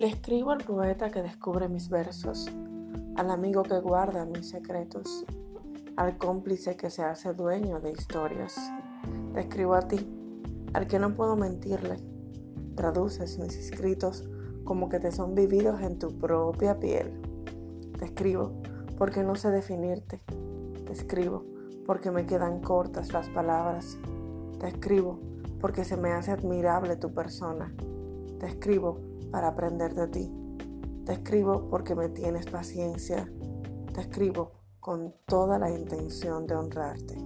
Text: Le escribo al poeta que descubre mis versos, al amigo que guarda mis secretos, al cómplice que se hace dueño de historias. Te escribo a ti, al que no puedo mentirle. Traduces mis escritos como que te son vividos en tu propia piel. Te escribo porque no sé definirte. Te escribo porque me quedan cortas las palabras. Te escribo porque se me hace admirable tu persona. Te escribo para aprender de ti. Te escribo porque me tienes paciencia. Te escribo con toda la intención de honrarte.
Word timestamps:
Le 0.00 0.06
escribo 0.06 0.50
al 0.50 0.64
poeta 0.64 1.10
que 1.10 1.20
descubre 1.20 1.68
mis 1.68 1.90
versos, 1.90 2.50
al 3.16 3.30
amigo 3.30 3.62
que 3.64 3.78
guarda 3.80 4.24
mis 4.24 4.48
secretos, 4.48 5.26
al 5.94 6.16
cómplice 6.16 6.74
que 6.74 6.88
se 6.88 7.02
hace 7.02 7.34
dueño 7.34 7.80
de 7.80 7.90
historias. 7.90 8.56
Te 9.34 9.40
escribo 9.40 9.74
a 9.74 9.82
ti, 9.82 10.10
al 10.72 10.86
que 10.86 10.98
no 10.98 11.14
puedo 11.14 11.36
mentirle. 11.36 11.98
Traduces 12.76 13.38
mis 13.38 13.54
escritos 13.54 14.26
como 14.64 14.88
que 14.88 15.00
te 15.00 15.12
son 15.12 15.34
vividos 15.34 15.82
en 15.82 15.98
tu 15.98 16.16
propia 16.16 16.80
piel. 16.80 17.20
Te 17.98 18.06
escribo 18.06 18.52
porque 18.96 19.22
no 19.22 19.34
sé 19.34 19.50
definirte. 19.50 20.22
Te 20.86 20.94
escribo 20.94 21.44
porque 21.84 22.10
me 22.10 22.24
quedan 22.24 22.62
cortas 22.62 23.12
las 23.12 23.28
palabras. 23.28 23.98
Te 24.60 24.68
escribo 24.68 25.20
porque 25.60 25.84
se 25.84 25.98
me 25.98 26.12
hace 26.12 26.30
admirable 26.30 26.96
tu 26.96 27.12
persona. 27.12 27.74
Te 28.38 28.46
escribo 28.46 29.09
para 29.30 29.48
aprender 29.48 29.94
de 29.94 30.08
ti. 30.08 30.32
Te 31.04 31.12
escribo 31.14 31.68
porque 31.68 31.94
me 31.94 32.08
tienes 32.08 32.46
paciencia. 32.46 33.30
Te 33.92 34.00
escribo 34.00 34.52
con 34.80 35.14
toda 35.26 35.58
la 35.58 35.70
intención 35.70 36.46
de 36.46 36.54
honrarte. 36.54 37.18